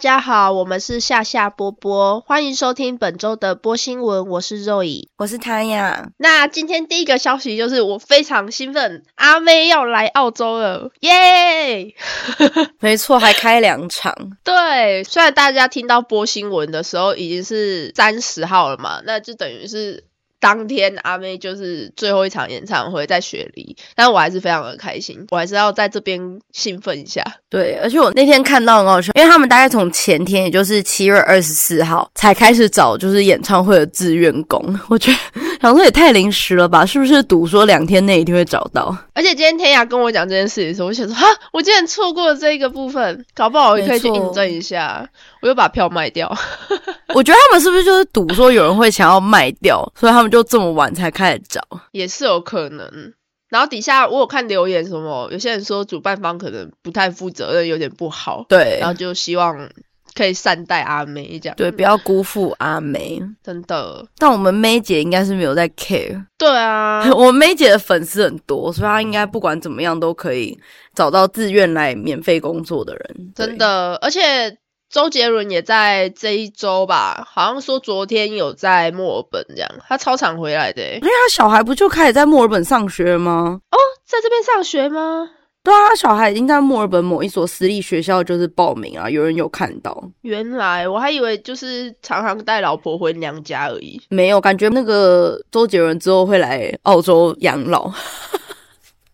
[0.00, 4.28] 大家好，我们是夏夏波波，欢迎收听本周的波新闻。
[4.28, 6.08] 我是肉乙，我是谭雅。
[6.16, 11.94] 那今天第一个消息就是我非常兴奋，阿妹要来澳洲了，耶！
[12.80, 14.14] 没错，还开两场。
[14.42, 20.04] 对，虽然大家听到波新闻的时候已经是三十号了嘛，那就等于是。
[20.40, 27.22] 当天阿妹就是最后一场演唱会在雪梨，但我还是非常的开心，我还是要在这边兴奋一下。
[27.50, 35.18] 对，而且我那天看到很好笑，因为他们大概从前天，也就是七月二十四号才开始找就是演唱会的志愿工，我觉得
[35.60, 36.86] 想说也太临时了吧？
[36.86, 38.96] 是不是赌说两天内一定会找到？
[39.12, 45.06] 而且今天天涯跟我讲这件事的时候，我想说哈，我竟然错过了这个部分，搞不好我也可以去印证一下，
[45.42, 46.34] 我又把票卖掉。
[47.14, 51.60] 我觉得他们是不是就是赌说有人会想要卖掉，所以他们就这么晚才开始找，
[51.92, 53.12] 也是有可能。
[53.50, 58.46] 然后底下我有看留言，什么有些人说主办方可能不太负责任，有点不好。
[58.48, 59.68] 对，然后就希望
[60.14, 61.56] 可以善待阿梅这样。
[61.56, 64.04] 对，不要辜负阿梅，真的。
[64.18, 66.24] 但我们梅姐应该是没有在 care。
[66.38, 70.58] 对啊， 我们梅姐的粉丝很多，所以她应该不管怎么样都可以
[70.94, 73.32] 找到自愿来免费工作的人。
[73.34, 74.56] 真的，而且。
[74.92, 80.82] 周杰伦也在这一周吧，好像说昨天有在墨尔本这样，他超常回来的。
[80.82, 83.60] 因为他小孩不就开始在墨尔本上学吗？
[83.70, 85.30] 哦，在这边上学吗？
[85.70, 90.02] 对啊，小孩已经在墨尔本某一所私立学校就是报名啊，有人有看到。
[90.22, 94.00] 原来我还以为就是常常带老婆回娘家而已。
[94.08, 97.88] 没有，感觉那个周杰伦之后会来澳洲养老。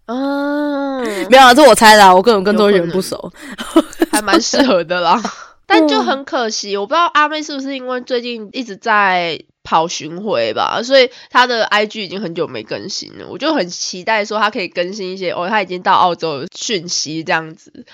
[0.06, 3.30] 嗯， 没有啊，这我猜的，我根本跟周杰伦不熟，
[4.10, 5.20] 还蛮适合的啦。
[5.68, 13.26] 但就很可惜，我不知道阿妹是不是因为最近一直在跑巡回吧，所以他的 IG 已经很久没更新了。
[13.28, 17.84] 我就很期待说他可以更新一些哦，他已经到澳洲讯息这样子。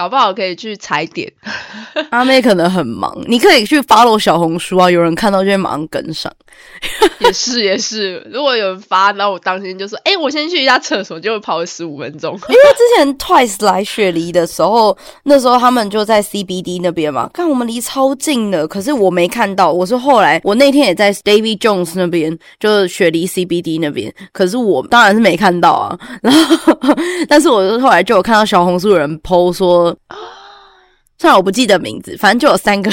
[0.00, 1.30] 搞不好可以去踩点，
[2.08, 6.32] 阿妹可能很忙，你可以去 follow 小红书啊，有人看到就会马上跟上。
[7.20, 12.32] 也是也是，如果有人发，然后我当心就说，哎，我先去一下厕所，就会跑十五分钟。
[12.48, 25.98] 因为之前 Twice 来雪梨的时候，那时候他们就在 CBD 那边嘛，看我们离超近的，可是我没看到，我是后来我那天也在 David Jones 那边，就是雪梨 CBD 那边，可是我当然是没看到啊。
[26.22, 26.74] 然后，
[27.28, 29.89] 但是我是后来就有看到小红书有人 PO 说。
[30.08, 30.16] 啊。
[31.18, 32.90] 虽然我不记得名字，反正就有三个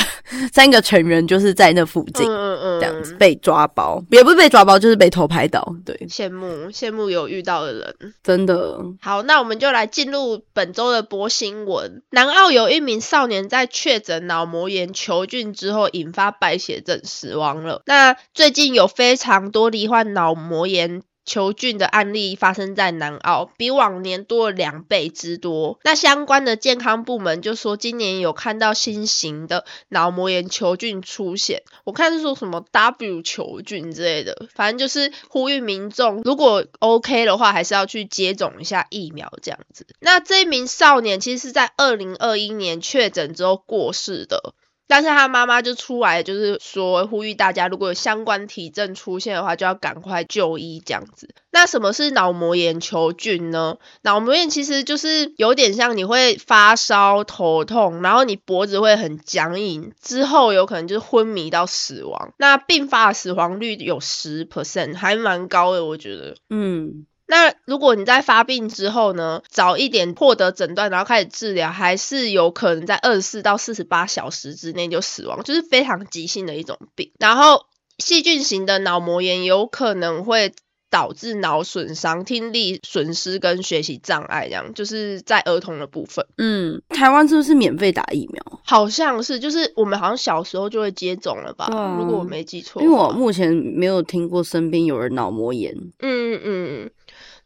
[0.51, 5.65] 三个成员就是在那附近，嗯嗯这样子被抓包，也不是被抓包，就是被偷拍到。
[5.85, 8.81] 对，羡慕羡慕有遇到的人，真的。
[8.99, 12.03] 好，那我们就来进入本周的播新闻。
[12.09, 17.81] 南澳有一名少年在确诊脑膜炎球菌之后，引发败血症死亡了。
[17.85, 21.01] 那最近有非常多罹患脑膜炎。
[21.27, 25.77] 球菌的案例发生在南澳，比往年多了两倍之多。
[25.83, 31.63] 那相关的健康部门就说，今年有看到新型的脑膜炎球菌出现。
[31.83, 39.85] 我看是说什么 W 球菌之类的，反正就是呼吁民众，如果 OK 的话，还是要去接种一下疫苗这样子。
[39.99, 44.53] 那这一名少年其实是在二零二一年确诊之后过世的。
[44.87, 51.29] 但是他妈妈就出来，就是说呼吁大家，如果有相关体征出现的话，就要赶快就医这样子。
[51.51, 53.77] 那什么是脑膜炎球菌呢？
[54.01, 62.33] 脑膜炎其实就是有点像你会发烧、头痛，然后你脖子会很僵硬，之后有可能就是昏迷到死亡。
[62.37, 66.35] 那并发死亡率有十 percent，还蛮高的，我觉得。
[66.49, 67.05] 嗯。
[67.27, 77.11] 那如果你在发病之后呢，早一点获得诊断，然后开始治疗，还是有可能在二十四到四十八小时之内就死亡，就是非常急性的一种病。
[77.19, 77.65] 然后
[77.97, 80.53] 细菌型的脑膜炎有可能会
[80.89, 86.25] 导致脑损伤、听力损失跟学习障碍，这样就是在儿童的部分。
[86.37, 88.61] 嗯，台湾是不是免费打疫苗？
[88.63, 91.67] 好像是，就是我们好像小时候就会接种了吧？
[91.99, 95.75] 如果我没记错，因为我目前没有听过身边有人脑膜炎。
[95.99, 96.91] 嗯嗯。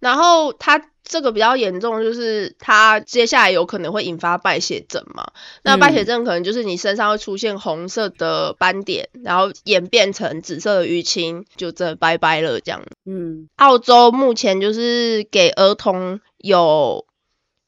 [0.02, 5.32] 然后它这个比较严重，就是它接下来有可能会引发败血症嘛？
[5.64, 12.84] 那败血症可能就是你身上会出现红色的斑点，然后演变成紫色的淤青，就这拜拜了这样。
[13.06, 17.06] 嗯，澳洲目前就是给儿童有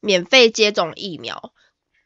[0.00, 1.52] 免费接种疫苗，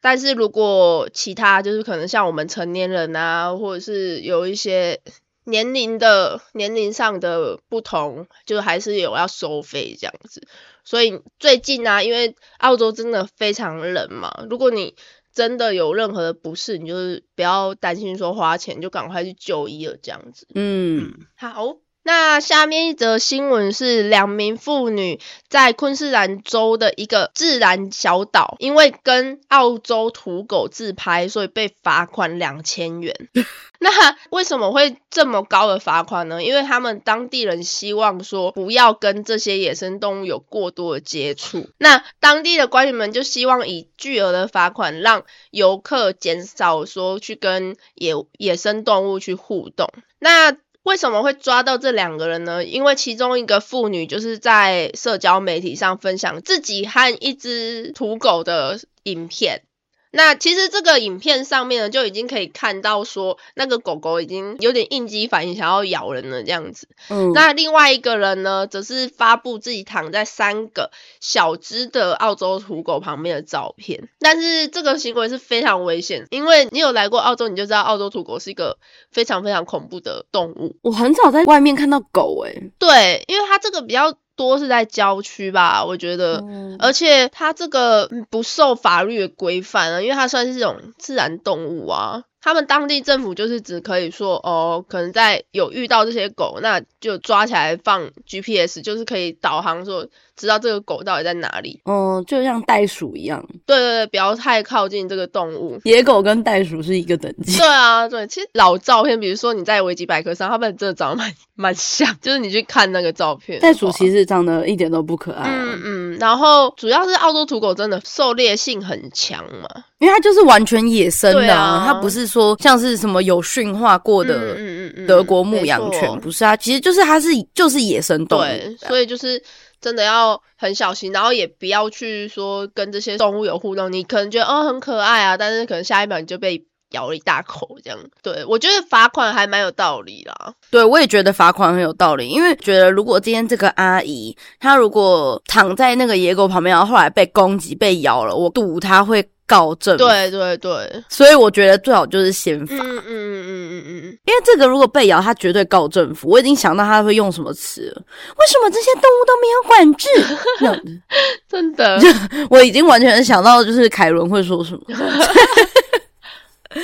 [0.02, 5.00] 但是如果其他就是可能像我们成年人啊，或者是有一些。
[5.48, 10.46] 年龄的年龄上的不同，就还是有要收费这样子。
[10.84, 14.94] 所以最近呢，因为澳洲真的非常冷嘛，如果你
[15.32, 20.46] 真的有任何的不适，你就是不要担心说花钱，就赶快去就医了这样子。
[20.54, 21.76] 嗯，好。
[22.02, 33.14] 那下面一则新闻是两名妇女在昆士兰州的一个自然小岛，因为跟澳洲土狗自拍，所以被罚款两千元。
[33.80, 33.90] 那
[34.30, 36.42] 为什么会这么高的罚款呢？
[36.42, 41.68] 因为他们当地人希望说不要跟这些野生动物有过多的接触。
[41.78, 49.88] 那当地的官员们就希望以巨额的罚款让游客减少说去跟野野生动物去互动。
[50.18, 52.64] 那为什么会抓到这两个人呢？
[52.64, 59.62] 因为其中一个妇女就是在社交媒体上分享自己和一只土狗的影片。
[60.10, 66.88] 那其实这个影片上面呢，就已经可以看到说，那个狗狗已经有点应激反应，想要咬人了这样子。
[67.10, 70.90] 嗯，那另外一个人呢，则是发布自己躺在三个
[71.20, 74.08] 小只的澳洲土狗旁边的照片。
[74.18, 78.78] 但是这个行为是非常危险，因为你有来过澳洲，你就知道澳洲土狗是一个
[79.10, 80.76] 非常非常恐怖的动物。
[80.82, 86.42] 我很少在外面看到狗诶、对，因为它这个比较多是在郊区吧，我觉得。
[86.48, 92.22] 嗯而且它这个嗯不受法律的规范啊，因为它算是这种自然动物啊。
[92.40, 100.06] 他们当地政府就是只可以说，哦，可能在有遇到这些狗，那就抓起来放 GPS，就是可以导航说
[100.38, 101.78] 知道这个狗到底在哪里。
[101.84, 105.78] 嗯，就像袋鼠一样，对对对，不要太靠近这个动物。
[105.84, 107.58] 野狗跟袋鼠是一个等级。
[107.58, 119.68] 对啊，对，其实老照片，比如说你在维基百科上，他们真的长得蛮蛮像，就是你去看那个照片，袋鼠其实长得一点都不可爱、啊，嗯嗯，然后主要是澳洲土狗真的狩猎性很强嘛，
[119.98, 128.42] 因为它就是完全野生的、它不是说像是什么有驯化过的嗯嗯嗯德国牧羊犬，不是啊，其实就是它是就是野生动物。
[128.42, 129.42] 对，所以就是
[129.80, 137.98] 真的要很小心，然后也不要去说跟这些动物有互动，你可能觉得哦很可爱啊，但是可能下一秒你就被咬了一大口这样。
[138.22, 140.52] 对我觉得罚款还蛮有道理啦。
[140.70, 150.04] 对，我也觉得罚款很有道理，因为觉得如果今天这个阿姨她如果躺在那个野狗旁边，然后后来被攻击被咬了，我赌她会告政府。
[150.04, 156.28] 对对对，所以我觉得最好就是先罚，嗯嗯嗯嗯嗯嗯，因为这个如果被咬，他绝对告政府。
[156.28, 158.02] 我已经想到他会用什么词了，
[158.36, 161.00] 为什么这些动物都没有管制？
[161.48, 161.98] 真的，
[162.50, 164.80] 我已经完全想到就是凯伦会说什么。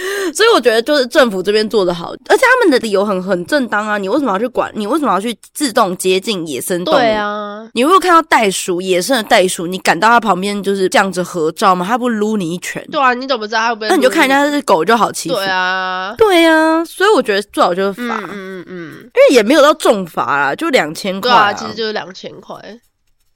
[0.35, 3.99] 所以我觉得就是政府这边做的好，而且他们的理由很很正当啊！
[3.99, 4.71] 你为什么要去管？
[4.75, 6.97] 你为什么要去自动接近野生动物？
[6.97, 11.85] 对啊，你如果看到袋鼠，野生的袋鼠，你赶到它旁边就是这样子合照吗？
[11.89, 12.85] 它不撸你一拳？
[12.91, 13.89] 对啊，你怎么知道它会不会？
[13.89, 15.35] 那你就看人家是狗就好欺负。
[15.35, 22.57] 对啊，对啊，所以我觉得最好就是罚，嗯嗯嗯嗯，因为也没有到重罚啦，就两千块、对啊，其实就是两千块，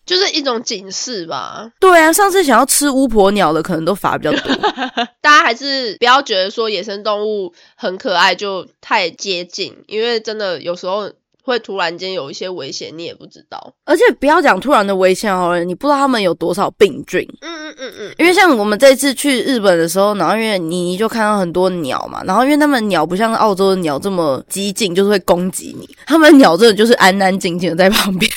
[0.08, 1.70] 就是一种警示吧。
[1.78, 4.56] 对啊，上次想要吃巫婆鸟的，可能都罚比较多。
[5.20, 11.10] 大家还是不要觉得说野生动物很可爱就太接近，因为真的有时候
[11.44, 13.74] 会突然间有一些危险，你也不知道。
[13.84, 17.26] 而且不要讲突然的危险好了，你不知道他们有多少病菌。
[17.42, 28.30] 嗯嗯嗯嗯，因为像我们这次去日本的时候，然后因为你就看到很多鸟嘛，然后因为他们鸟不像澳洲的鸟这么激进，就是会攻击你，他们鸟真的就是安安静静的在旁边，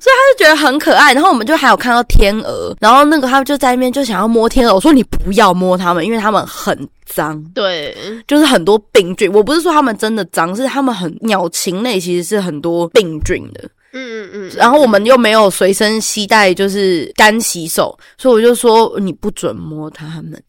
[0.00, 1.12] 所以他就觉得很可爱。
[1.12, 7.40] 然后我们就还有看到天鹅，然后那个他们就在那边就想要摸天鹅，我说你不要摸它们，因为它们很脏。
[7.54, 7.94] 对，
[8.26, 13.68] 就是很多病菌，我不是说它们真的脏，是它们很鸟禽类其实是很多病菌的。
[13.92, 20.40] 嗯嗯嗯，然后我们又没有随身携带就是干洗手，所以我就说你不准摸它们，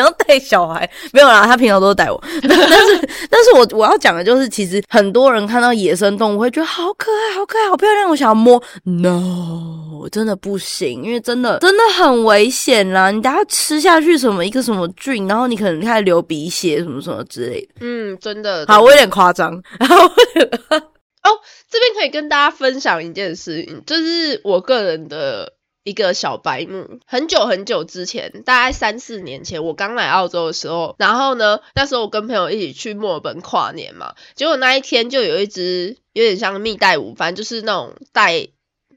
[0.00, 17.68] 好像带小孩没有啦，他平常都带我， 但是但是我我要讲的就是，其实很多人看到野生动物会觉得好可爱、好可爱、好漂亮，我想要摸，no，真的不行，因为真的真的很危险啦，你等下吃下去什么一个什么菌，然后你可能开始流鼻血什么什么之类的。
[17.80, 18.64] 嗯，真的。
[18.68, 20.08] 好，我有点夸张，然 后
[21.70, 25.52] 这边可以跟大家分享一件事情，就是我个人的
[25.84, 27.00] 一个小白目。
[27.06, 38.48] 很久很久之前，大概三四年前，我刚来澳洲的时候，然后呢，那时候我跟朋友一起去墨尔本跨年嘛，结果那一天就有一只有点像蜜袋鼯，反正就是那种带。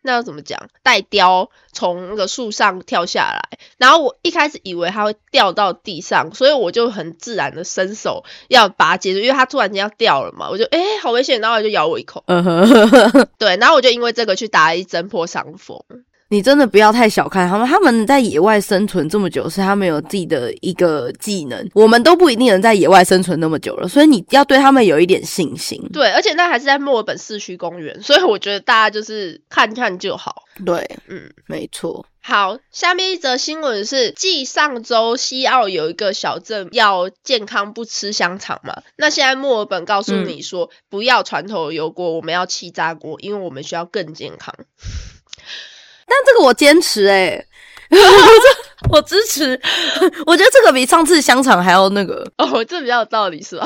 [0.08, 0.70] 那要怎么讲？
[0.84, 12.24] 带雕从那个树上跳下来，然后我一开始以为它会掉到地上，所以我就很自然的伸手要把它接住，因为它突然间要掉了嘛，我就诶、好危险，然后它就咬我一口。
[12.28, 15.84] 嗯哼， 对，然后我就因为这个去打了一针破伤风。
[16.30, 25.80] 你真的不要太小看他们，他们在野外生存这么久，是他们有自己的一个技能，我们都不一定能在野外生存那么久了，所以你要对他们有一点信心。
[25.94, 30.44] 对，而且那还是在墨尔本市区公园，所以我觉得大家就是看看就好。
[30.66, 32.06] 对，嗯，没错。
[32.22, 44.56] 好，下面一则新闻是，继上周西澳有一个小镇要健康不吃香肠嘛，那现在墨尔本告诉你说不要传统油锅，我们要气炸锅，因为我们需要更健康。
[46.06, 47.46] 但这个我坚持哎、
[48.90, 49.60] 我支持，
[50.26, 52.26] 我觉得这个比上次香肠还要那个。
[52.38, 53.66] 哦，这比较有道理是吧？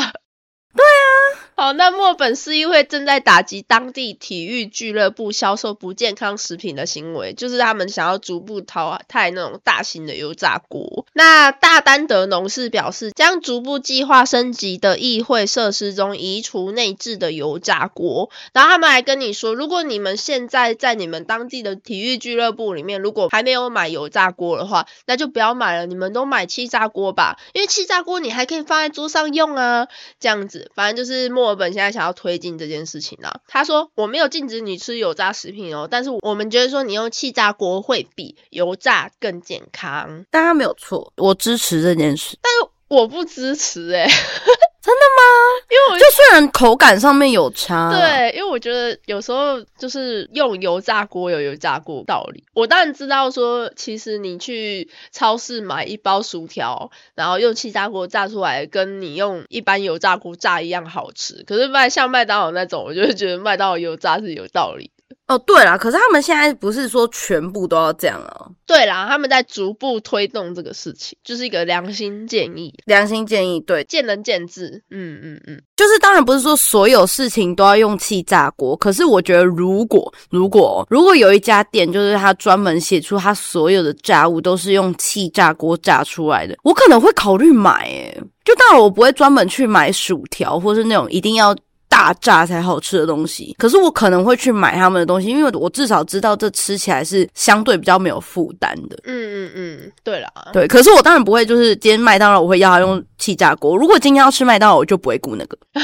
[0.76, 1.49] 对啊。
[1.60, 11.06] 好，那墨本市议会正在打击当地体育俱乐部销售不健康食品的行为，就是他们想要逐步淘汰那种大型的油炸锅。
[11.12, 18.30] 那大丹德农事表示，将逐步计划升级的议会设施中移除内置的油炸锅。
[18.54, 29.90] 然后他们还跟你说，如果你们现在在你们当地的体育俱乐部里面，如果还没有买油炸锅的话，那就不要买了，你们都买气炸锅吧，因为气炸锅你还可以放在桌上用啊，
[30.22, 33.42] 这样子，反正就是墨尔本现在想要推进这件事情啊。
[33.48, 42.38] 他说我没有禁止你吃油炸食品哦，但是我们觉得说你用气炸锅会比油炸更健康，但他没有错，我支持这件事。
[42.42, 44.08] 但是我不支持诶、
[44.82, 45.22] 真的吗？
[45.70, 52.44] 因为我就虽然口感上面有差，，对，因为我觉得有时候就是用油炸锅有油炸锅道理。
[52.54, 61.44] 我当然知道说，其实你去超市买一包薯条，然后用气炸锅炸出来，跟你用一般油炸锅炸一样好吃。
[61.46, 64.92] 可是麦像麦当劳那种，我就会觉得麦当劳油炸是有道理。
[65.28, 68.48] 哦，对啦，可是他们现在不是说全部都要这样啊？
[68.66, 74.84] 对啦，他们在逐步推动这个事情，就是一个良心建议，良心建议，对，见仁见智。
[74.90, 87.86] 嗯嗯嗯，就是当然不是说所有事情都要用气炸锅，可是我觉得如果如果如果有一家店，就是他专门写出他所有的炸物都是用气炸锅炸出来的，我可能会考虑买。
[87.86, 91.56] 诶，就当然我不会专门去买薯条或是那种一定要。
[92.00, 98.98] 大炸才好吃的东西，可是我可能会去买他们的东西，因为我至少知道这吃起来是相对比较没有负担的。
[99.04, 103.76] 嗯嗯嗯，对了，对，可是我当然不会，就是今天麦当劳我会要他用气炸锅。
[103.76, 105.58] 如果今天要吃麦当劳，我就不会顾那个。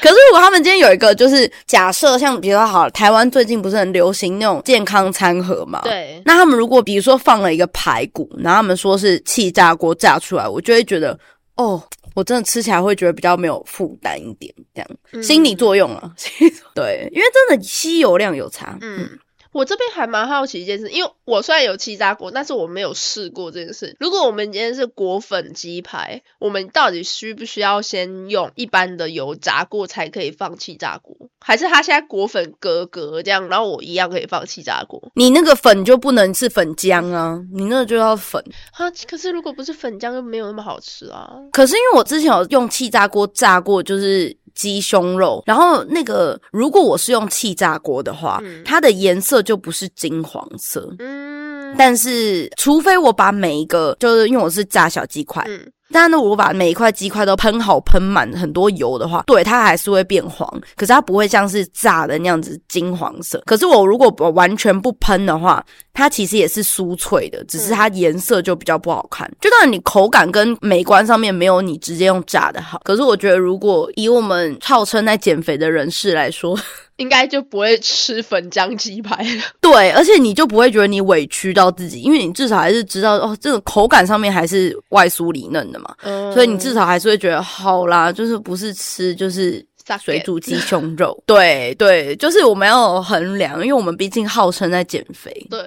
[0.00, 5.80] 可是如果他们今天有一个，就是假设像比如说好，台湾最近不是很流行那种健康餐盒嘛？。
[5.82, 11.18] 对，那他们如果比如说放了一个排骨，然后他们说是气炸锅炸出来，我就会觉得
[11.56, 11.82] 哦，
[12.16, 16.14] 我真的吃起来会觉得比较没有负担一点，这样、嗯心理作用啊。
[16.74, 18.78] 对，因为真的吸油量有差。
[18.80, 19.18] 嗯，
[19.52, 23.94] 我这边还蛮好奇一件事，因为我虽然有气炸锅，但是我没有试过这件事。
[24.00, 31.25] 如果我们今天是裹粉鸡排，我们到底需不需要先用一般的油炸过才可以放气炸锅？
[31.40, 35.00] 还是他现在裹粉格格这样，然后我一样可以放气炸锅？
[35.14, 38.42] 你那个粉就不能是粉浆啊，你那个就要粉。
[38.72, 41.30] 哈，可是如果不是粉浆，就没有那么好吃啊。
[41.52, 50.92] 可是因为我之前有用气炸锅炸过，就是鸡胸肉，然后那个如果我是用气炸锅的话，嗯它的颜色就不是金黄色。
[50.98, 55.60] 嗯，但是，除非我把每一个，就是因为我是炸小鸡块，嗯
[55.92, 63.42] 但呢，我把每一块鸡块都喷好、喷满很多油的话，对它还是会变黄，可是它不会像是炸的那样子金黄色。
[63.46, 69.30] 可是我如果完全不喷的话，它其实也是酥脆的，只是它颜色就比较不好看。
[69.40, 76.58] 就当然你口感跟美观上面没有你直接用炸的好，可是我觉得如果以我们号称在减肥的人士来说，
[76.96, 79.42] 应该就不会吃粉浆鸡排了。
[79.60, 89.64] 对，而且你就不会觉得你委屈到自己，因为你至少还是知道哦，这个口感上面还是外酥里嫩的嘛，嗯所以你至少还是会觉得好啦，就是不是吃就是
[90.02, 95.30] 水煮鸡 胸肉，对对，就是我们要衡量，因为我们毕竟号称在减肥。
[95.48, 95.60] 对，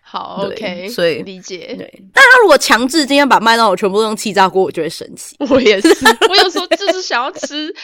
[0.00, 1.74] 好对，OK，所以理解。
[1.76, 5.34] 对，但他如果强制今天把麦当劳全部都用气炸锅，我就会生气。
[5.50, 5.88] 我也是，
[6.28, 7.74] 我有时候就是想要吃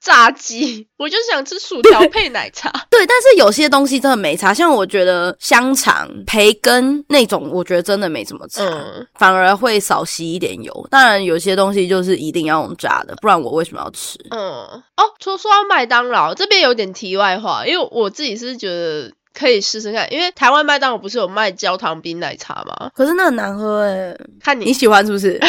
[0.00, 2.70] 炸鸡， 我就想吃薯条配奶茶。
[2.90, 8.64] 对，但是有些东西真的没差，像我觉得香肠、培根那种，我觉得真的没怎么差。
[8.64, 10.88] 嗯，反而会少吸一点油。
[10.90, 14.18] 当然，有些东西就是一定要用炸的，不然我为什么要吃？
[14.30, 22.90] 嗯，哦，说说到麦当劳这边有点题外话，因为我自己是觉得可以试试看，因为台湾麦当劳不是有卖焦糖冰奶茶吗？
[22.94, 25.38] 可是那很难喝哎，看你你喜欢是不是？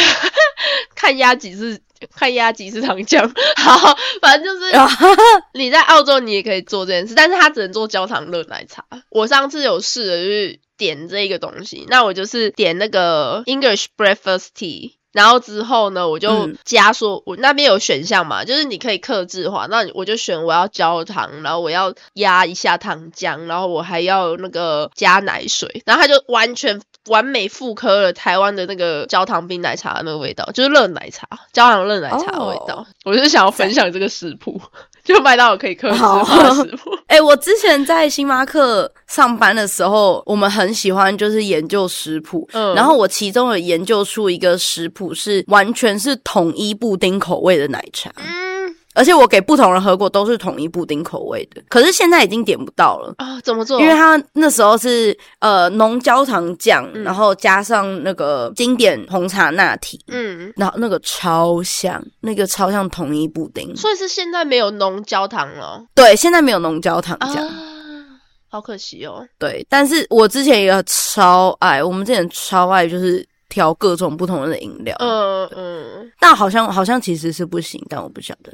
[0.94, 1.80] 看压几次，
[2.14, 3.30] 看压几次糖浆。
[3.56, 4.88] 好，反正就是啊
[5.54, 8.84] 你在澳洲你也可以做这件事，但是它只能做焦糖热奶茶。
[9.10, 14.92] 我上次有试了，就是点这个东西，那我就是点那个 English breakfast tea。
[15.12, 32.76] 然后之后呢，我就嗯加说，我那边有选项嘛，就是你可以克制化，那我就选我要焦糖，然后我要压一下糖浆，然后我还要那个加奶水，然后它就完全完美复刻了台湾的那个焦糖冰奶茶的那个味道，就是热奶茶，焦糖热奶茶的味道。
[32.76, 34.60] 哦我就想要分享这个食谱，
[35.02, 36.90] 就麦当劳可以克制化的食谱。
[37.08, 42.72] 哎、我之前在星巴克上班的时候，我们很喜欢就是研究食谱，嗯。
[42.76, 48.24] 然后我其中有研究出一个食谱是完全是统一布丁口味的奶茶，嗯
[48.94, 53.14] 而且我给不同人喝过都是统一布丁口味的，可是现在已经点不到了。
[53.18, 53.80] 啊，怎么做？
[53.80, 63.74] 因为它那时候是呃浓焦糖酱，嗯然后加上那个经典红茶拿铁，嗯，然后那个超像，那个超像统一布丁。
[63.76, 67.48] 所以是现在没有浓焦糖了对，现在没有浓焦糖啊酱。，
[68.48, 69.26] 好可惜哦。
[69.38, 78.50] 对，但是我之前也超爱，我们之前超爱就是调各种不同的饮料，嗯嗯，但好像好像其实是不行，但我不晓得。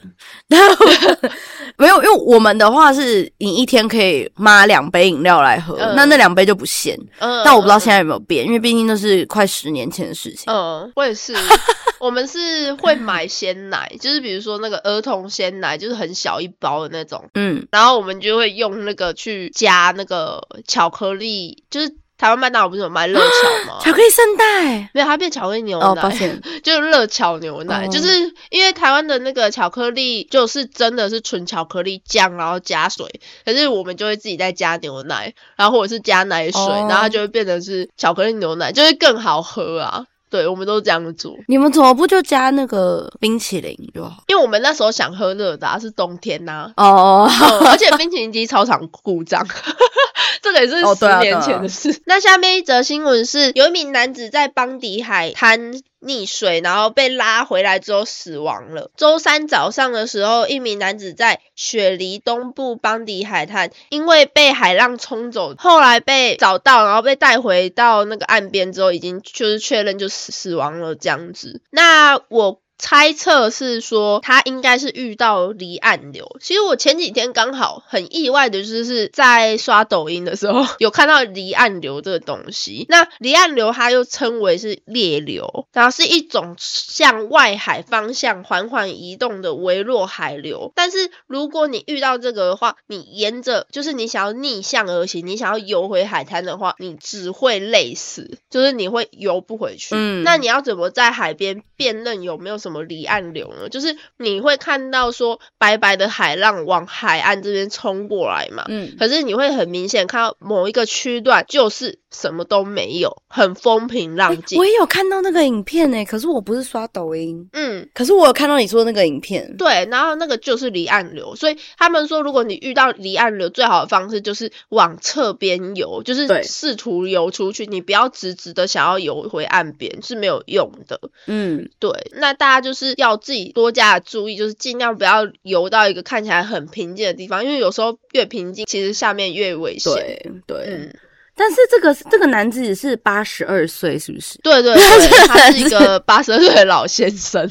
[1.78, 6.98] 没有，因为我们的话是你一天可以抹两杯饮料来喝，嗯那那两杯就不限。
[7.20, 10.52] 嗯，但我不知道现在有没有变，因为毕竟那是快十年前的事情。
[10.52, 11.32] 嗯，我也是，
[12.00, 23.78] 我们是会买鲜奶，就是比如说那个儿童鲜奶，就是很小一包的那种，嗯，然后我们就会用那个去加那个巧克力，就是台湾麦当劳不是有卖热巧吗？
[23.80, 24.90] 巧克力圣代。
[24.92, 40.04] 没有，它变巧克力牛奶，哦，抱歉， 就是热巧牛奶，哦就是因为台湾的那个巧克力就是真的是纯巧克力酱，然后加水，可是我们就会自己再加牛奶，然后或者是加奶水，哦然后它就会变成是巧克力牛奶，就会更好喝啊。
[40.30, 44.22] 对，我们都这样做，你们怎么不就加那个冰淇淋就好？
[44.28, 49.46] 因为我们那时候想喝热的、啊，是冬天呐、哦，嗯而且冰淇淋机超常故障，
[50.42, 52.00] 这个也是十年前的事。
[52.04, 58.90] 那下面一则新闻是，有一名男子在邦迪海滩溺水，然后被拉回来之后死亡了。
[58.96, 71.62] 周三早上的时候，一名男子在雪梨东部邦迪海滩，因为被海浪冲走，后来被找到，然后被带回到那个岸边之后，已经就是确认就死死亡了这样子。
[71.70, 72.60] 那我。
[72.78, 76.36] 猜测是说他应该是遇到离岸流。
[76.40, 82.86] 其实我前几天刚好很意外的就是在刷抖音的时候 有看到离岸流这个东西。
[82.88, 90.72] 那离岸流它又称为是裂流，然后是一种向外海方向缓缓移动的微弱海流。
[90.74, 99.94] 但是如果你遇到这个的话，你沿着就是你想要逆向而行，你想要游回海滩的话，你只会累死，就是你会游不回去。
[99.96, 103.68] 嗯那你要怎么在海边辨认有没有什么离岸流呢？
[103.68, 114.58] 就是你会看到说白白的海浪往海岸这边冲过来嘛，嗯，可是你会很明显看到某一个区段就是什么都没有，很风平浪静。
[114.58, 119.56] 我也有看到那个影片呢，可是我不是刷抖音，嗯，可是我有看到你说的那个影片。
[119.56, 131.00] 对，然后那个就是离岸流，所以他们说，如果你遇到离岸流，最好的方式就是往侧边游，就是试图游出去，你不要直直的想要游回岸边是没有用的。
[131.26, 139.92] 嗯，对，那大家就是要自己多加注意，就是尽量不要游到一个看起来很平静的地方，因为有时候越平静，其实下面越危险。
[139.92, 140.56] 对对。
[140.68, 140.96] 嗯，
[141.34, 144.38] 但是这个这个男子是八十二岁，是不是？
[144.42, 144.82] 对对对，
[145.28, 147.50] 他是一个八十二岁的老先生。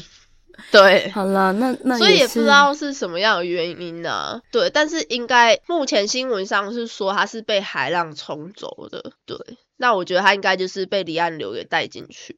[0.70, 9.12] 对，好了，那那所以也也不知道是什么样的原因呢、对，但是应该目前新闻上是说他是被海浪冲走的。
[9.24, 9.38] 对，
[9.78, 12.36] 那我觉得他应该就是被离岸流给带进去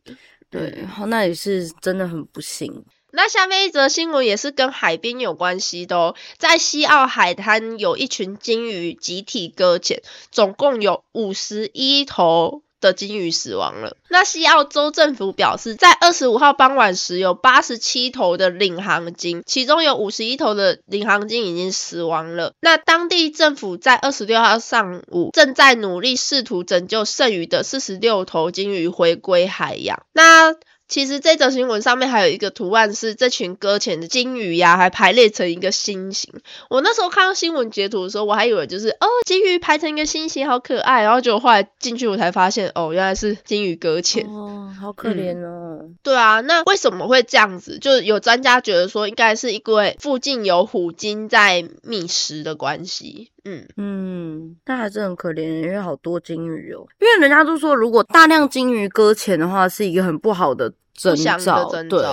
[0.50, 0.70] 的。
[0.70, 2.84] 对，好，那也是真的很不幸。
[3.12, 12.62] 那下面一则新闻也是跟海边有关系的哦，在西澳海滩有一群鲸鱼集体搁浅，总共有五十一头。
[12.80, 13.96] 的鲸鱼死亡了。
[14.08, 22.52] 那西澳州政府表示，在二十五号傍晚时，有八十七头的领航鲸，其中有五十一头的领航鲸已经死亡了。
[22.60, 30.02] 那当地政府在二十六号上午正在努力试图拯救剩余的四十六头鲸鱼回归海洋。
[30.12, 30.54] 那
[30.90, 36.34] 其实这则新闻上面还有一个图案，是这群搁浅的鲸鱼呀、还排列成一个心形。
[36.68, 41.04] 我那时候看到新闻截图的时候，我还以为就是哦，鲸鱼排成一个心形，好可爱。
[41.04, 44.26] 然后结果后来进去，我才发现哦，原来是鲸鱼搁浅。
[44.26, 45.88] 哦，好可怜哦。
[46.02, 47.78] 对啊，那为什么会这样子？
[47.78, 53.30] 就有专家觉得说，应该是因为附近有虎鲸在觅食的关系。
[53.44, 56.86] 嗯，嗯，那还是很可怜，因为好多鲸鱼哦。
[57.00, 62.04] 因为人家都说，如果大量鲸鱼搁浅的话，是一个很不好的征兆对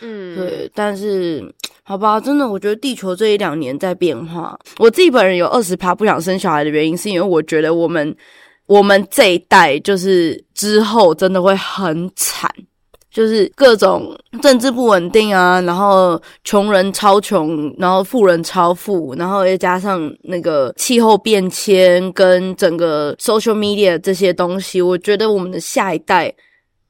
[0.00, 1.44] 嗯，对，但是
[1.84, 4.58] 好吧，真的，我觉得地球这一两年在变化。
[4.78, 8.16] 我自己本人有二十趴不想生小孩的原因，是因为我觉得我们
[8.66, 12.50] 我们这一代就是之后真的会很惨。
[13.16, 26.30] 就是各种政治不稳定啊，然后穷人超穷，然后富人超富，然后又加上那个气候变迁跟整个 social media 这些东西，我觉得我们的下一代，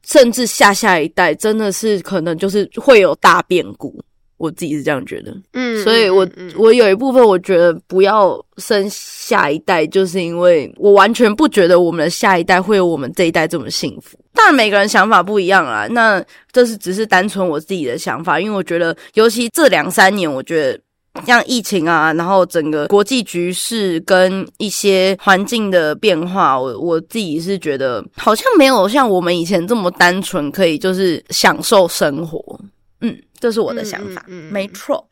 [0.04, 3.96] 甚至下下一代，真的是可能就是会有大变故。
[4.38, 14.18] 我自己是这样觉得，嗯，所以我我有一部分我觉得不要生下一代，就是因为我完全不觉得我们的下一代会有我们这一代这么幸福。
[14.34, 16.22] 当然每个人想法不一样啊，那
[16.52, 20.78] 这是只是单纯我自己的想法，因为我觉得，尤其这两三年，我觉得
[21.24, 32.60] 像疫情啊，然后整个国际局势跟一些环境的变化，我我自己是觉得好像没有像我们以前这么单纯，可以就是享受生活。
[33.00, 35.08] 嗯，这是我的想法，没错。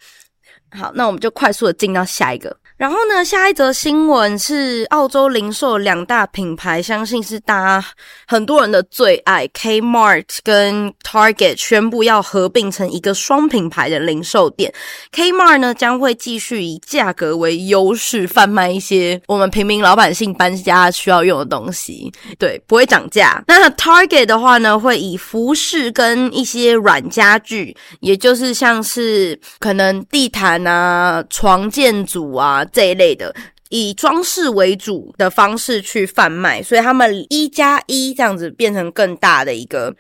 [0.72, 2.56] 好，那我们就快速的进到下一个。
[2.76, 7.87] 然后呢，下一则新闻是澳洲零售两大品牌，相信是大家
[8.26, 14.74] 很多人的最爱，Kmart 跟 Target 宣布要合并成一个双品牌的零售店。
[15.12, 23.40] Kmart 呢将会继续以价格为优势贩卖一些我们平民老百姓搬家需要用的东西，对，不会涨价。
[23.46, 32.63] 那 Target 的话呢，会以服饰跟一些软家具，也就是像是可能地毯啊、床垫组啊。
[32.72, 33.35] 这一类的
[33.70, 39.94] 以装饰为主的方式去贩卖，所以他们一加一这样子变成更大的一个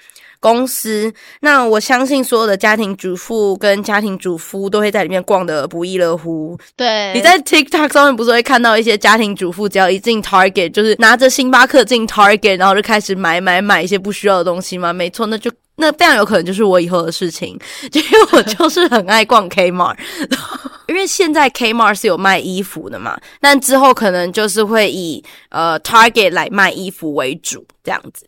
[0.44, 1.10] 公司。
[1.40, 6.54] 那我相信所有的家庭主妇跟家庭主夫都会在里面逛的不亦乐乎。
[6.76, 14.92] 对，你在 TikTok 上面不是会看到一些家庭主妇，只要一进 Target，就是拿着星巴克进 Target，然后就开始买买买一些不需要的东西吗？
[14.92, 15.50] 没错，那就。
[15.76, 17.58] 那非常有可能就是我以后的事情，
[17.90, 19.96] 因为我就是很爱逛 Kmart，
[20.86, 28.24] 因为现在 Kmart 是有卖衣服的嘛，但之后可能就是会以呃 Target 来卖衣服为主这样子。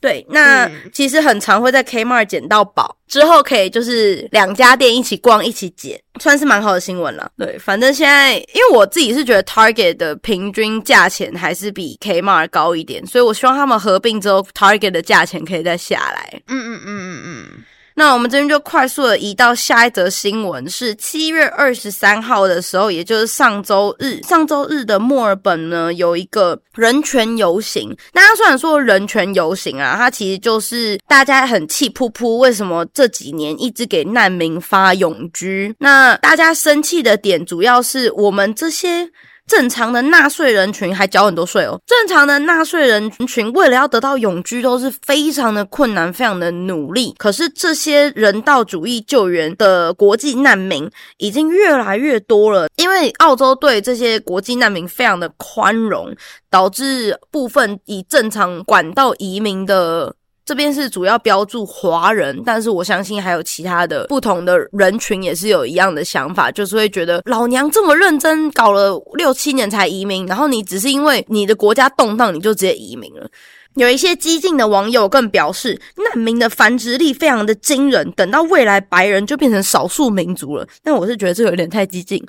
[0.00, 7.30] 对，那其实很常会在 Kmart 捡到宝，之后可以就是两家店一起逛一起捡，算是蛮好的新闻了。
[7.36, 16.40] 对，反正现在因为我自己是觉得 Target 的平均价钱还是比 Kmart 高一点，所以我希望他们合并之后，Target 的价钱可以再下来。
[16.46, 17.57] 嗯嗯嗯嗯嗯。
[17.98, 27.92] 那我们这边就快速的移到下一则新闻，是七月二十三号的时候，也就是上周日，上周日的墨尔本呢有一个人权游行。
[28.12, 35.74] 大家虽然说人权游行啊，它其实就是大家很气噗噗，为什么这几年一直给难民发永居？
[35.80, 39.10] 那大家生气的点主要是我们这些。
[39.48, 41.80] 正常的纳税人群还缴很多税哦。
[41.86, 47.14] 正常的纳税人群为了要得到永居都是非常的困难，非常的努力。
[47.18, 56.14] 可是这些人道主义救援的国际难民已经越来越多了，因为澳洲对这些国际难民非常的宽容，
[56.50, 60.14] 导致部分以正常管道移民的。
[60.48, 73.28] 这边是主要标注华人，但是我相信还有其他的不同的人群也是有一样的想法，就是会觉得老娘这么认真搞了六七年才移民，然后你只是因为你的国家动荡你就直接移民了。
[73.74, 80.66] 有一些激进的网友更表示，难民的繁殖力非常的惊人，等到未来白人就变成少数民族了。
[80.82, 82.26] 但我是觉得这有点太激进，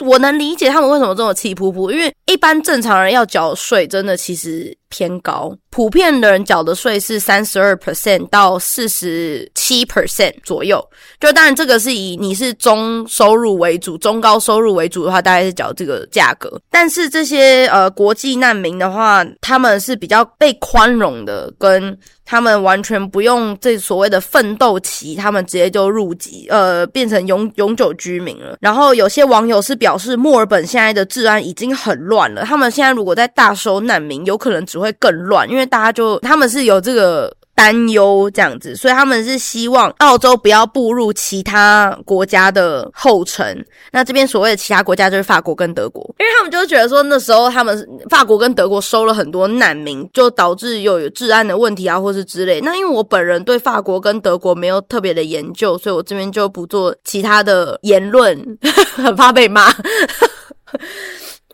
[0.00, 4.76] 我能理解他们为什么这么气噗噗，因为一般正常人要缴税，真的其实。
[4.90, 10.80] 偏高，普遍的人缴的税是三十二 percent 到四十七 percent 左右。
[11.18, 16.60] 就当然这个是以你是中收入为主，中高收入为主的话，大概是缴这个价格。
[16.70, 21.98] 但是这些呃国际难民的话，他们是比较被宽容的，跟
[22.34, 28.56] 他们完全不用这所谓的奋斗期，他们直接就入籍，呃，变成永永久居民了。
[28.60, 34.90] 然后有些网友是表示，墨尔本现在的治安已经很乱了，他们现在如果在大收难民，有可能只会。
[35.00, 43.64] 更乱，因为大家就他们是有这个担忧这样子，所以他们是希望澳洲不要步入其他国家的后尘。
[43.92, 52.60] 那这边所谓的其他国家就是法国跟德国，因为他们就觉得说那时候他们法国跟德国收了很多难民，就导致又有治安的问题啊，或是之类。
[52.60, 58.58] 那因为我本人对法国跟德国没有特别的研究，所以我这边就不做其他的言论，
[58.96, 59.72] 很怕被骂。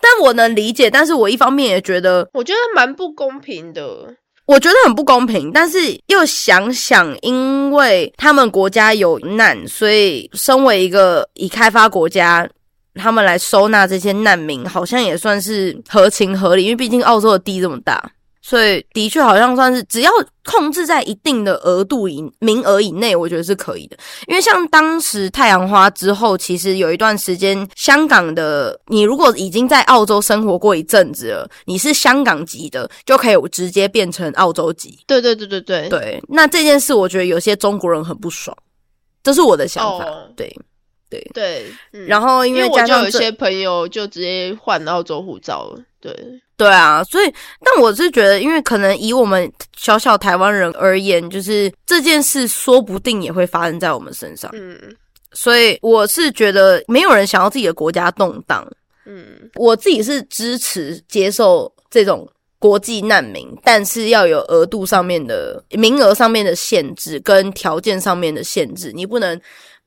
[0.03, 4.15] 但我能理解，但是我一方面也觉得，我觉得蛮不公平的。
[4.51, 12.49] 我觉得很不公平，但是又想想，因为他们国家有难，所以身为一个已开发国家，
[12.97, 16.65] 他们来收纳这些难民，好像也算是合情合理。
[16.65, 18.11] 因为毕竟澳洲的地这么大。
[18.43, 20.11] 所以的确好像算是只要
[20.45, 23.97] 控制在一定的额度以名额以内，我觉得是可以的。
[24.27, 34.99] 因为像当时太阳花之后，其实有一段时间，香港的你如果已经在澳洲生活过一阵子了，你是香港籍的，就可以直接变成澳洲籍。
[35.07, 38.57] 对对对对对对，那这件事我觉得有些中国人很不爽，
[39.23, 40.05] 这是我的想法。
[40.07, 40.51] 哦对
[41.11, 46.13] 对，对，嗯然后因因我就有一些朋友就直接换澳洲护照了，对，
[46.61, 54.79] 对啊，所以，但我是觉得，因为可能以我们小小台湾人而言，就是这件事说不定也会发生在我们身上，嗯。
[55.33, 58.63] 所以我是觉得没有人想要自己的国家动荡，
[59.07, 59.51] 嗯。
[59.55, 69.41] 我自己是支持接受这种国际难民，但是要有额度上面的名额上面的限制跟条件上面的限制，你不能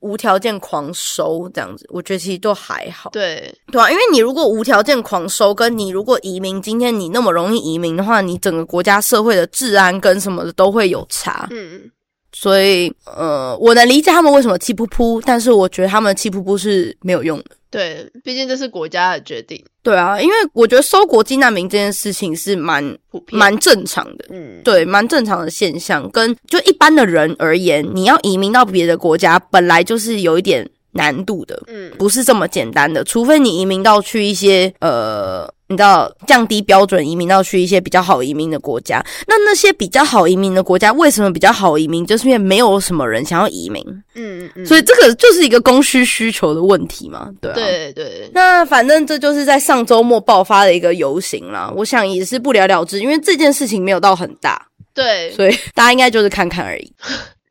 [0.04, 3.10] 无条件狂收这样子，我觉得其实都还好。
[3.10, 11.48] 对，对啊，因为你如果无条件狂收，跟你如果移民，今天你那么容易移民的话，你整个国家社会的治安跟什么的都会有差。
[11.50, 11.90] 嗯
[12.36, 17.44] 所以，呃，我能理解他们为什么气噗噗，但是我觉得他们的气噗噗是没有用的。
[17.74, 24.26] 对，毕竟这是国家的决定，对啊，因为我觉得收国际难民这件事情是蛮普遍，蛮正常的。
[24.30, 26.08] 嗯，对，蛮正常的现象。
[26.12, 31.60] 跟就一般的人而言，你要移民到别的国家，本来就是有一点难度的。
[31.66, 39.04] 嗯不是这么简单的，除非你移民到去一些呃，你知道降低标准移民到去一些比较好移民的国家。
[39.26, 42.06] 那那些比较好移民的国家，为什么比较好移民？
[42.06, 43.84] 就是因为没有什么人想要移民，
[44.14, 47.54] 嗯嗯，所以这个就是一个供需需求的问题嘛，对啊。
[47.54, 56.92] 对对，那反正这就是在上周末爆发的一个游行啦，我想也是不了了之，因为这件事情没有到很大，对，所以大家应该就是看看而已。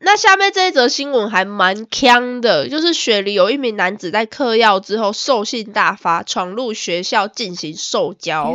[0.04, 8.54] 那下面这一则新闻还蛮呛的，就是雪梨有一名男子在嗑药之后兽性大发，闯入学校进行受教。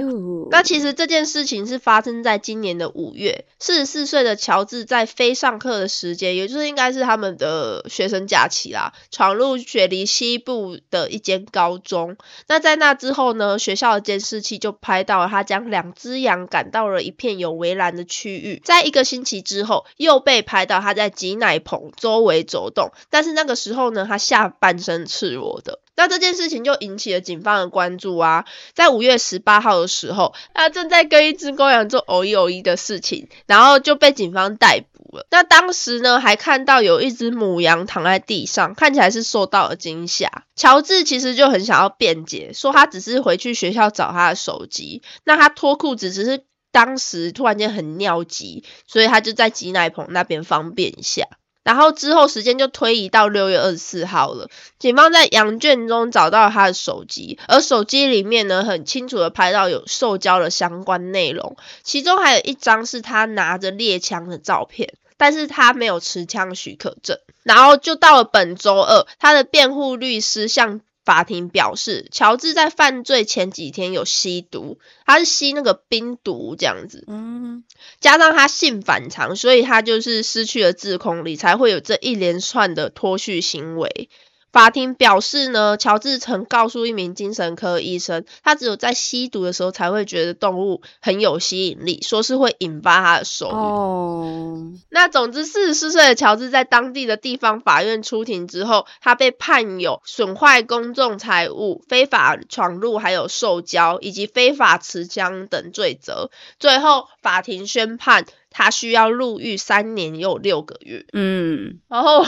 [0.52, 12.16] 那其实这件事情是发生在今年的五月，四十四岁的乔治在非上课的时间，也就是应该是他们的学生假期啦，闯入雪梨西部的一间高中。
[12.48, 18.62] 那在那之后呢，学校的监视器就拍到了他将两只羊赶到了一片有围栏的区域。
[18.64, 25.80] 在一个星期之后，又被拍到他在挤奶棚周围走动，但是那个时候呢，他下半身赤裸的。
[25.96, 28.46] 那这件事情就引起了警方的关注啊。
[28.74, 35.26] 在五月十八号的时候，他正在跟一只公羊做偶一偶一的事情，然后就被警方逮捕了。
[35.30, 40.44] 那当时呢，还看到有一只母羊躺在地上，看起来是受到了惊吓。
[40.56, 51.26] 乔治其实就很想要辩解，说他只是回去学校找他的手机，那他脱裤子只是当时突然间很尿急，所以他就在挤奶棚那边方便一下。
[51.62, 67.20] 然后之后时间就推移到六月二十四号了，警方在羊圈中找到他的手机，而手机里面呢很清楚的拍到有受教的相关内容，其中还有一张是他拿着猎枪的照片，但是他没有持枪许可证。
[67.44, 77.64] 然后就到了本周二，他的辩护律师向法庭表示，乔治在犯罪前几天有吸毒，他是吸那个冰毒这样子，嗯，
[78.00, 84.08] 加上他性反常，所以他就是失去了自控力，才会有这一连串的脱序行为。
[84.52, 93.52] 法庭表示呢，乔治曾告诉一名精神科医生，他只有在吸毒的时候才会觉得动物很有吸引力，说是会引发他的手欲。
[93.52, 106.32] 哦，那总之，四十四岁的乔治在当地的地方法院出庭之后，他被判有损坏公众财物、非法闯入、还有受教以及非法持枪等罪责。
[106.60, 111.06] 最后，法庭宣判他需要入狱三年又六个月。
[111.14, 112.26] 嗯，然后，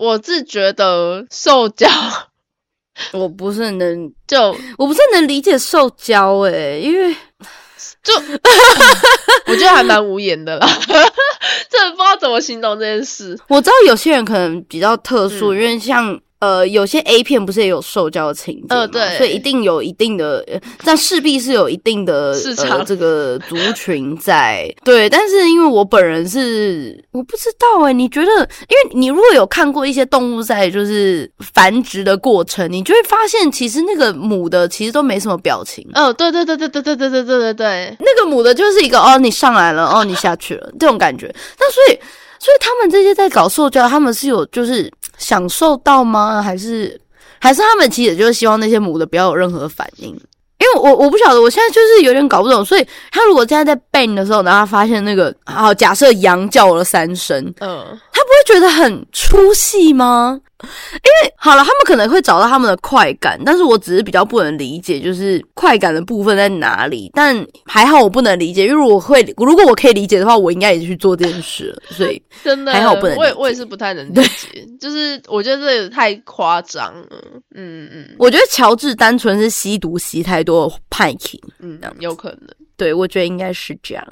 [0.00, 1.88] 我是觉得受教
[3.12, 4.40] 我不是很能， 就
[4.76, 7.14] 我不是很能理解受教诶、因为
[8.02, 8.14] 就，
[9.46, 10.66] 我觉得还蛮无言的啦，
[11.68, 13.38] 真的不知道怎么形容这件事。
[13.48, 24.72] 我知道有些人可能比较特殊，嗯因为像呃有些 A 片不是也有受教的情节对所以一定有一定的，呃但势必是有一定的市场呃、这个族群在。
[24.84, 28.48] 对，但是因为我本人是我不知道诶、你觉得？
[28.68, 35.86] 因为你如果有看过一些动物在就是繁殖的过程，你就会发现其实那个母的其实都没什么表情。
[35.94, 41.26] 哦，对对对对对对对对对对对，那个母的就是一个哦，你上来了，哦，你下去了这种感觉。
[41.58, 41.98] 那所以，
[42.38, 46.40] 所以他们这些在搞受教，他们是有就是享受到吗？
[46.40, 46.98] 还是
[47.38, 50.18] 还是他们其实就是希望那些母的不要有任何反应？
[50.58, 52.64] 因为我我不晓得，我现在就是有点搞不懂。
[52.64, 57.86] 所以他如果现在在 ban 的时候，然后他发现那个好，假设羊叫了三声，嗯，
[58.18, 60.40] 他不会觉得很出戏吗？
[60.60, 60.66] 因
[61.22, 67.08] 为好了，他们可能会找到他们的快感，但是我只是比较不能理解，就是快感的部分在哪里。
[67.14, 71.82] 但还好我不能理解，因为我会如果我可以理解的话，我应该也去做这件事了。
[71.90, 77.06] 所以真的还好不能理解我也我也是不太能理解， 就是我觉得这也太夸张了。
[77.54, 81.14] 嗯嗯我觉得乔治单纯是吸毒吸太多派
[81.60, 82.48] 嗯，有可能。
[82.76, 84.04] 对我觉得应该是这样。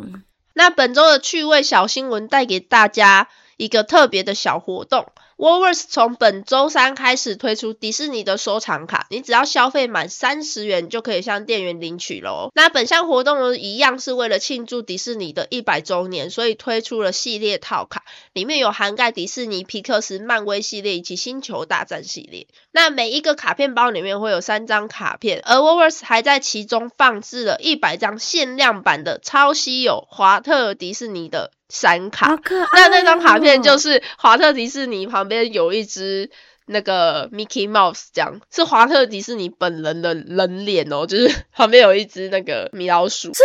[0.55, 5.07] 那本周的趣味小新闻带给大家一个特别的小活动。
[5.37, 12.49] Woolworths 从本周三开始推出迪士尼的收藏卡，你只要消费满三十元就可以向店员领取喽。
[12.55, 22.47] 那本项活动呢，一样是为了庆祝迪士尼的一百周年，所以推出了系列套卡，里面有涵盖迪士尼、皮克斯、漫威系列以及星球大战系列。
[22.71, 32.39] 那每一个卡片包里面会有三张卡片，而 Woolworths 还在其中放置了一百张限量版的超稀有华特迪士尼的闪卡。
[32.75, 36.31] 那那张卡片就是华特迪士尼旁边有一只
[36.67, 43.43] 那个 Mickey Mouse，这样是华特迪士尼本人的人脸哦，就是旁边有一只那个米老鼠，是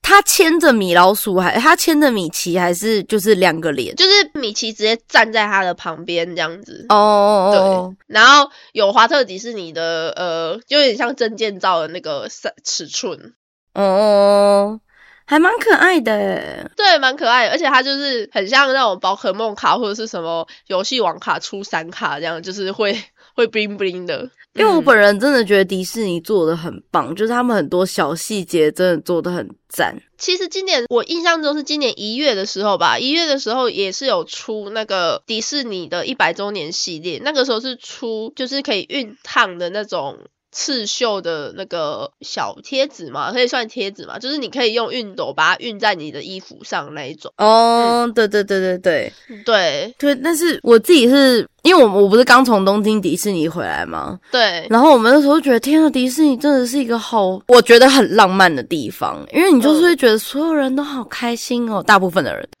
[0.00, 3.96] 他牵着米老鼠还他牵着米奇还是就是两个脸？
[3.96, 6.84] 就是米奇直接站在他的旁边这样子。
[6.90, 13.32] 哦哦对哦，然后有华特迪士尼的呃，就有点像证件照的那个尺尺寸，
[13.72, 14.80] 哦哦，
[15.26, 16.70] 还蛮可爱的耶。
[16.76, 22.96] 对，蛮可爱的，而且它就是很像那种宝可梦卡或者是什么游戏王卡出闪卡这样，就是会
[23.34, 24.30] 会 bling bling 的。
[24.54, 29.96] 因为我嗯本人真的觉得迪士尼做的很棒，就是他们很多小细节真的做的很赞。
[30.16, 40.18] 其实今年我印象中是今年一月的时候吧，一月的时候也是有出那个迪士尼的一百周年系列，那个时候是出就是可以熨烫的那种
[40.54, 47.32] 刺绣的那个小贴纸嘛，可以算贴纸嘛，就是你可以用熨斗把它熨在你的衣服上那一种。
[47.38, 49.12] 哦，对对对对对
[49.44, 54.16] 对对，但是我自己是因为我我不是刚从东京迪士尼回来吗？
[54.30, 62.48] 对，然后我们那时候觉得，天啊，迪士尼真的是一个好，我觉得很浪漫的地方，因为你就是会觉得所有人都好开心哦，大部分的人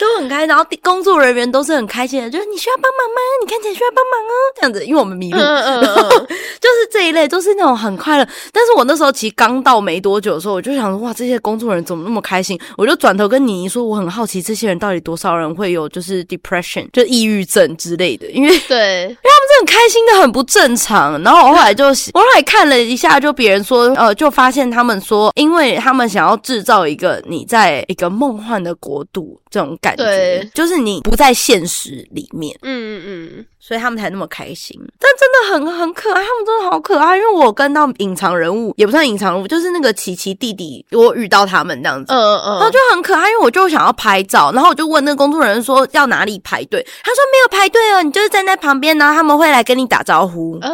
[0.00, 3.20] 都很开心，然后工作人员都是很开心的，就是你需要帮忙吗？
[3.42, 6.26] 你看起来需要帮忙哦，这样子，因为我们迷路，嗯嗯嗯嗯，
[6.60, 8.28] 就是这一类，都是那种很快乐。
[8.52, 12.58] 但是我那时候其实刚到没多久的时候，我就想说，哇，这些工作人员怎么那么开心？
[12.76, 19.16] 我就转头跟妮妮说，我很好奇，这些人到底多少人会有就是 depression，就抑郁症之类的，因为对，
[19.58, 21.20] 很开心的很不正常。
[21.22, 32.56] 然后我后来就 我后来看了一下，就别人说，呃，就发现他们说，因为他们想要制造一个你在一个梦幻的国度这种感觉对，就是你不在现实里面。
[32.62, 34.78] 嗯嗯嗯，所以他们才那么开心。
[34.98, 37.16] 但真的很很可爱，他们真的好可爱。
[37.16, 42.12] 因为我跟到隐藏人物，也不算隐藏人物，就是那个琪琪弟弟，我遇到他们这样子。
[42.12, 50.58] 嗯嗯然后就很可爱，因为我就想要拍照，然后我就问那个工作人员说要哪里排队，他说没有排队哦，你就是站在旁边，然后他们会来跟你打招呼。
[50.60, 50.68] 啊，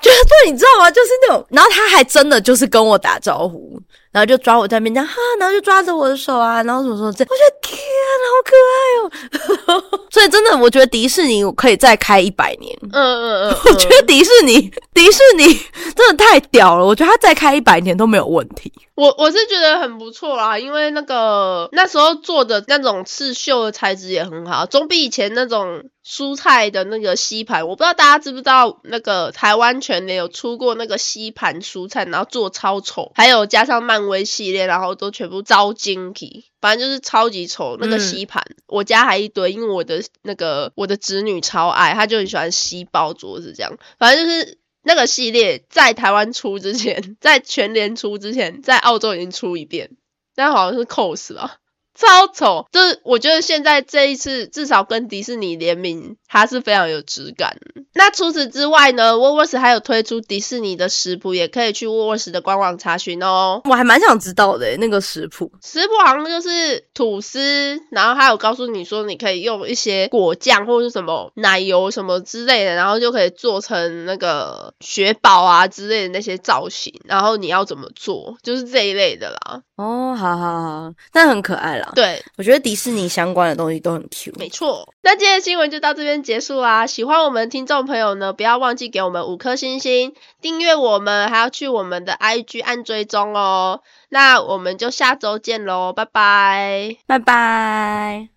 [0.00, 0.90] 就是对，你知道吗？
[0.90, 10.00] 就是那种，然后他还真的就是跟我打招呼，然后就抓我在那边这样哈，然后就抓着我的手啊，然后什么什么这，我觉得天啊，好可爱哦。
[10.10, 12.76] 所以真的，我觉得迪士尼我可以再开一百年。
[12.82, 15.46] 嗯嗯嗯， 我觉得迪士尼，迪士尼
[15.94, 18.72] 真的太屌了，我觉得它再开一百年都没有问题。
[18.94, 38.00] 我我是觉得很不错啦，因为那个那时候做的那种刺绣的材质也很好，总比以前那种蔬菜的那个吸盘，我不知道大家知不知道，那个台湾全联有出过那个吸盘蔬菜，然后做超丑，还有加上漫威系列，然后都全部招精体，反正就是超级丑那个嗯。
[38.00, 44.58] 吸盘，我家还一堆，因为我的那个我的侄女超爱，她就很喜欢吸包桌子这样，反正就是。
[44.82, 49.90] 那个系列在台湾出之前，在全联出之前，在澳洲已经出一遍，
[50.34, 51.56] 但好像是 cos 吧，
[51.98, 52.66] 超丑。
[52.70, 57.56] 就是我觉得现在这一次至少跟迪士尼联名，它是非常有质感。
[57.94, 63.60] 那除此之外呢，Woolworths 还有推出迪士尼的食谱，也可以去 Woolworths 的官网查询哦。
[63.64, 65.50] 我还蛮想知道的欸那个食谱。
[65.62, 79.62] 食谱好像就是吐司，然后还有告诉你说你可以用一些果酱或者是什么奶油什么之类的，然后就可以做成那个雪宝啊之类的那些造型，然后你要怎么做，就是这一类的啦。
[79.76, 81.87] 哦，好好好，但很可爱啦。
[81.94, 84.32] 对，我觉得迪士尼相关的东西都很 Q。
[84.38, 84.92] 没错。
[85.02, 86.86] 那今天的新闻就到这边结束啦。
[86.86, 93.80] 喜欢我们听众朋友呢，不要忘记给我们五颗星星，订阅我们，还要去我们的 IG 按追踪哦。
[94.10, 96.96] 那我们就下周见喽，拜拜。
[97.06, 98.26] 拜拜。